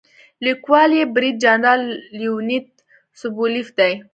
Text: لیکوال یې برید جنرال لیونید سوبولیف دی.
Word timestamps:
لیکوال 0.45 0.91
یې 0.99 1.03
برید 1.15 1.35
جنرال 1.43 1.81
لیونید 2.19 2.65
سوبولیف 3.19 3.67
دی. 3.77 3.93